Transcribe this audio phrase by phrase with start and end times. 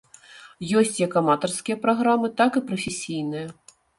[0.79, 3.45] Ёсць як аматарскія праграмы, так і прафесійныя.